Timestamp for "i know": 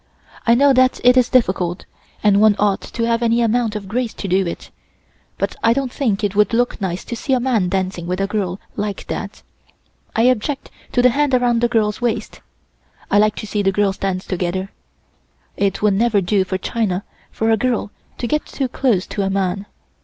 0.47-0.73